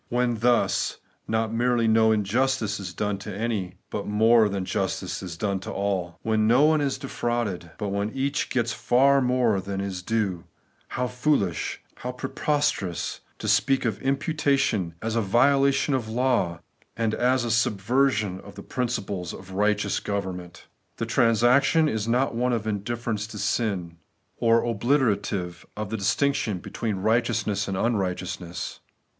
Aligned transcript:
When 0.09 0.39
thus 0.39 0.97
not 1.27 1.53
merely 1.53 1.87
no 1.87 2.11
injustice 2.11 2.79
is 2.79 2.91
done 2.91 3.19
to 3.19 3.37
any 3.37 3.63
one, 3.65 3.73
but 3.91 4.03
when 4.05 4.15
more 4.15 4.49
than 4.49 4.65
jmtice 4.65 5.21
is 5.21 5.37
done 5.37 5.59
to 5.59 5.71
aU; 5.71 6.17
when 6.23 6.47
no 6.47 6.63
one 6.63 6.81
is 6.81 6.97
defrauded, 6.97 7.69
but 7.77 7.89
when 7.89 8.09
each 8.11 8.49
gets 8.49 8.73
far 8.73 9.21
more 9.21 9.61
than 9.61 9.79
his 9.79 10.01
due, 10.01 10.45
how 10.87 11.05
foolish, 11.05 11.81
how 11.97 12.11
preposterous, 12.13 13.19
to 13.37 13.47
speak 13.47 13.85
of 13.85 14.01
imputation 14.01 14.95
as 15.03 15.15
a 15.15 15.21
violation 15.21 15.93
of 15.93 16.09
law, 16.09 16.61
and 16.97 17.13
a 17.13 17.37
subversion 17.37 18.39
of 18.41 18.55
the 18.55 18.63
prin 18.63 18.87
ciples 18.87 19.37
of 19.37 19.51
righteous 19.51 19.99
government! 19.99 20.65
The 20.97 21.05
transaction 21.05 21.87
is 21.87 22.07
not 22.07 22.33
one 22.33 22.53
of 22.53 22.65
indifference 22.65 23.27
to 23.27 23.37
sin, 23.37 23.97
or 24.37 24.63
obliterative 24.63 25.63
of 25.77 25.91
the 25.91 25.97
distinction 25.97 26.57
between 26.57 26.95
righteous 26.95 27.41
G 27.43 27.43
k 27.45 27.51
98 27.51 27.53
Jlu 27.53 27.59
Uroerlasting 27.59 27.75
RighUausness. 27.93 28.39
ness 28.39 28.39
and 28.41 28.49
tmrighteousness. 28.49 28.79